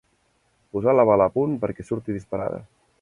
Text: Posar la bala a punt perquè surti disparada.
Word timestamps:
Posar 0.75 0.95
la 0.95 1.05
bala 1.09 1.27
a 1.29 1.33
punt 1.35 1.53
perquè 1.67 1.85
surti 1.91 2.17
disparada. 2.17 2.65